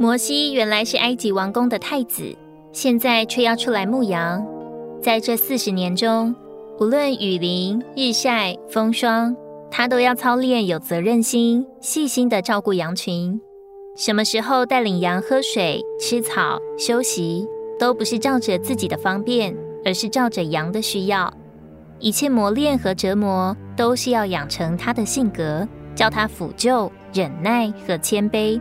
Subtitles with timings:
[0.00, 2.34] 摩西原来是埃及王宫的太子，
[2.72, 4.42] 现在却要出来牧羊。
[5.02, 6.34] 在这四十年中，
[6.78, 9.36] 无论雨淋、日晒、风霜，
[9.70, 13.38] 他都要操练有责任心、细心的照顾羊群。
[13.94, 17.46] 什么时候带领羊喝水、吃草、休息，
[17.78, 21.30] 都不是照着自己的方便，而是照着羊的需要。
[21.98, 28.58] 一切磨练和折磨，都是要养成他的性格，教他抚救、忍耐和谦卑。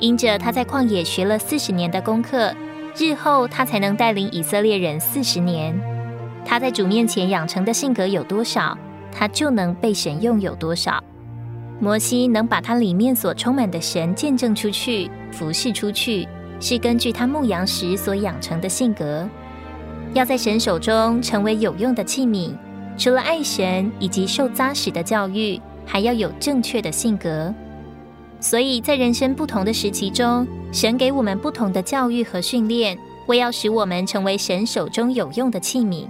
[0.00, 2.54] 因着他在旷野学了四十年的功课，
[2.96, 5.78] 日后他才能带领以色列人四十年。
[6.44, 8.76] 他在主面前养成的性格有多少，
[9.12, 11.02] 他就能被神用有多少。
[11.80, 16.26] 摩西能把他里面所充满的神见证出去、服侍出去，
[16.58, 19.28] 是根据他牧羊时所养成的性格。
[20.14, 22.52] 要在神手中成为有用的器皿，
[22.96, 27.54] 除了爱神以及受扎实的教育，还要有正确的性格。
[28.40, 36.06] 所以在人生不同的时期中，神给我们不同的教育和训练，为要使我们成为神手中有用的器皿。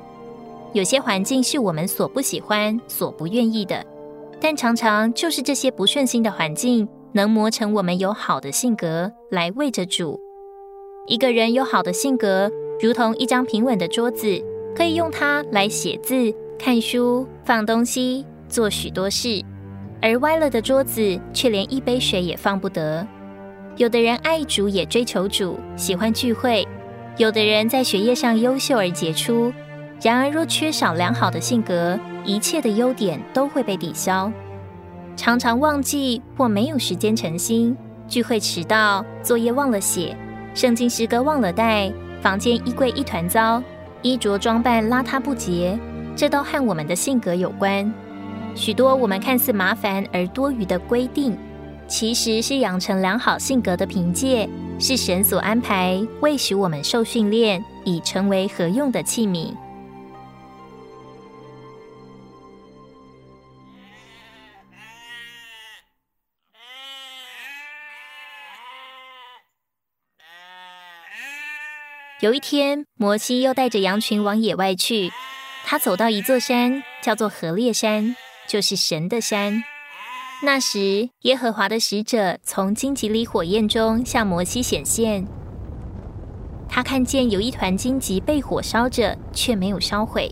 [0.72, 3.84] 有些环境是我们所不喜欢、所不愿意的，
[4.38, 10.20] 但常常就是这些不顺心的环境，能磨成我们有好的性格来为着主。
[11.06, 12.50] 一个人有好的性格。
[12.80, 14.40] 如同一张平稳的桌子，
[14.76, 19.42] 可以用它来写字、看书、放东西、做许多事；
[20.00, 23.06] 而歪了的桌子，却连一杯水也放不得。
[23.76, 26.66] 有的人爱主，也追求主，喜欢聚会；
[27.16, 29.52] 有的人在学业上优秀而杰出。
[30.00, 34.32] 然而，若缺少良好的性格，一切的优点都会被抵消。
[35.16, 37.76] 常常忘记或没有时间诚心，
[38.06, 40.16] 聚会迟到，作业忘了写，
[40.54, 41.92] 圣经诗歌忘了带。
[42.20, 43.62] 房间衣柜一团糟，
[44.02, 45.78] 衣着装扮邋遢不洁，
[46.16, 47.92] 这都和我们的性格有关。
[48.58, 51.38] 许多我们看似麻烦而多余的规定，
[51.86, 54.48] 其实是养成良好性格的凭借，
[54.80, 59.54] 是神所安排，为使我们受训练，以成为合用的器皿。
[72.20, 75.12] 有一天，摩西又带着羊群往野外去。
[75.64, 78.16] 他走到一座山，叫做河烈山，
[78.48, 79.62] 就是神的山。
[80.42, 85.26] 那时，耶和华的使者从荆棘里火焰中向摩西显现。
[86.68, 90.30] 他看见有一团荆棘被火烧着，却没有烧毁。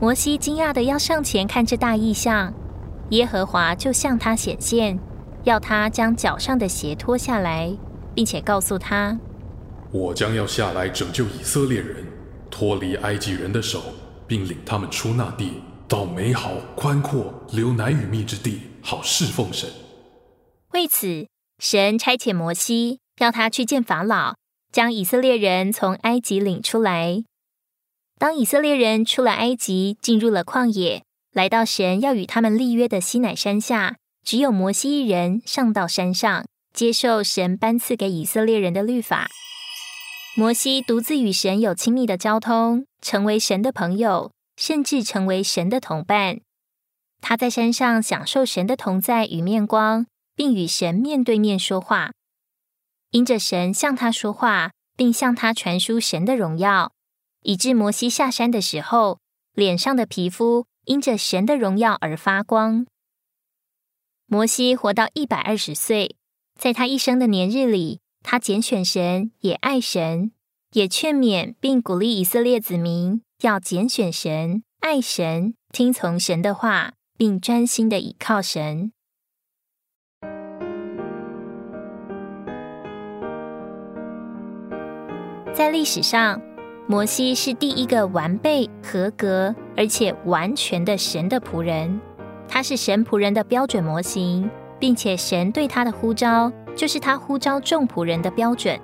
[0.00, 2.52] 摩西惊讶的要上前看这大异象，
[3.10, 4.98] 耶和华就向他显现，
[5.44, 7.76] 要他将脚上的鞋脱下来，
[8.14, 9.18] 并且告诉他。
[9.90, 12.04] 我将要下来拯救以色列人，
[12.50, 13.82] 脱离埃及人的手，
[14.26, 19.70] 并领他们出那地，到美好宽阔、流奶与蜜之地，好侍奉神。
[20.72, 21.28] 为此，
[21.60, 24.34] 神差遣摩西，要他去见法老，
[24.72, 27.22] 将以色列人从埃及领出来。
[28.18, 39.28] 当以色列人出了埃及，进入了旷野，来到神要与他们立约的西乃山下，只有摩西一人上到山上，接受神颁赐给以色列人的律法。
[40.36, 46.40] 摩西独自与神有亲密的交通，成为神的朋友，甚至成为神的同伴。
[47.20, 52.12] 他在山上享受神的同在与面光，并与神面对面说话。
[53.10, 56.92] 因着神向他说话，并向他传输神的荣耀，
[57.42, 59.20] 以致摩西下山的时候，
[59.54, 62.86] 脸上的皮肤因着神的荣耀而发光。
[64.26, 66.16] 摩西活到一百二十岁，
[66.58, 68.00] 在他一生的年日里。
[68.28, 70.32] 他拣选神，也爱神，
[70.72, 78.92] 也劝勉并鼓励以色列子民要拣选神、爱神、听从神的话，并专心的倚靠神。
[85.52, 86.40] 在历史上，
[86.88, 92.00] 摩西是第一个完备、合格而且完全的神的仆人，
[92.48, 94.50] 他是神仆人的标准模型，
[94.80, 96.50] 并且神对他的呼召。
[96.74, 98.78] 就是他呼召众仆人的标准。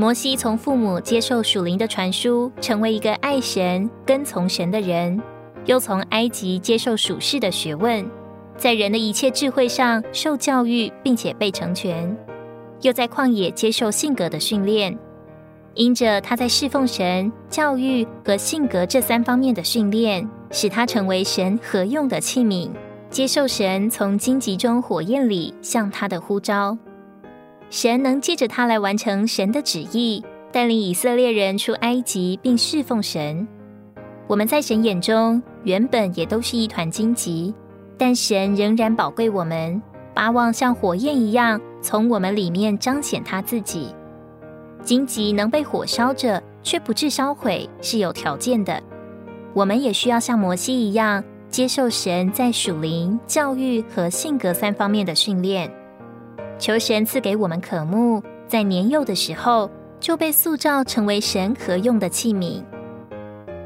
[0.00, 5.20] 摩西从父母接受属灵的传输，成为一个爱神、跟从神的人；
[5.64, 8.08] 又从埃及接受属世的学问，
[8.56, 12.14] 在人的一切智慧上受教育，并且被成全；
[12.82, 14.96] 又在旷野接受性格的训练。
[15.74, 22.70] 因着他在侍奉神、教育和性格这三方面的训练，使他成为神合用的器皿。
[23.10, 26.78] 接受神从荆棘中火焰里向他的呼召，
[27.70, 33.46] 神能借着他来完成神的旨意，带领以色列人出埃及，并侍奉神。
[34.26, 37.54] 我们在神眼中原本也都是一团荆棘，
[37.96, 39.80] 但神仍然宝贵我们，
[40.14, 43.94] 巴望像火焰一样从我们里面彰显他自己。
[44.82, 48.82] 荆棘能被火烧着，却不致烧毁，是有条件的。
[49.52, 55.70] 我们也需要像摩西一样，接受神在属灵、教育和性格三方面的训练，
[56.58, 59.70] 求神赐给我们渴慕，在年幼的时候
[60.00, 62.62] 就被塑造成为神合用的器皿。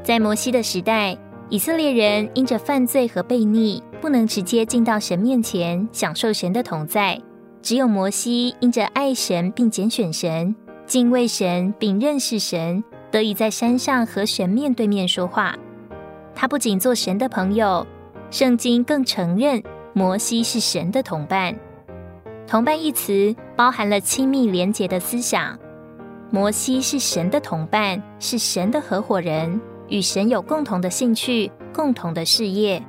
[0.03, 1.17] 在摩西的时代，
[1.49, 7.19] 以色列人因着犯罪和悖逆，不能直接进到神面前享受神的同在。
[7.61, 10.55] 只有摩西因着爱神并拣选神。
[10.85, 15.55] 敬畏神并认识神，得以在山上和神面对面说话。
[16.35, 17.87] 他不仅做神的朋友，
[18.29, 19.63] 圣经更承认
[19.93, 21.55] 摩西是神的同伴。
[22.53, 25.57] 同伴一词包含了亲密连结的思想。
[26.29, 32.79] 摩西是神的同伴，是神的合伙人，与神有共同的兴趣、共同的事业。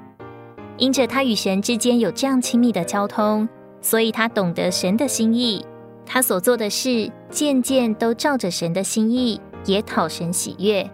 [0.76, 3.48] 因着他与神之间有这样亲密的交通，
[3.80, 5.64] 所以他懂得神的心意。
[6.04, 10.86] 他所做的事，件件都照着神的心意，也讨神喜悦。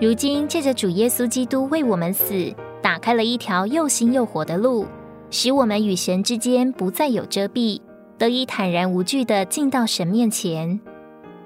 [0.00, 4.86] 如今借着主耶稣基督为我们死，打开了一条又新又活的路，
[5.32, 7.80] 使我们与神之间不再有遮蔽，
[8.18, 10.78] 得以坦然无惧的进到神面前。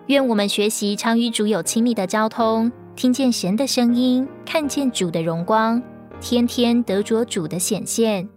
[0.09, 5.81] 愿我们学习常与主有亲密的交通，听见神的声音，看见主的荣光，
[6.21, 8.29] 天天得着主的显现，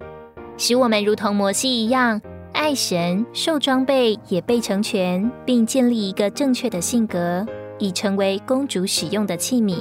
[0.55, 2.21] 使我们如同摩西一样。
[2.53, 7.43] 爱神，受装备，也被成全，并建立一个正确的性格，
[7.79, 9.77] 以成为公主使用的器皿，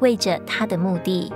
[0.00, 1.32] 为着他的目的。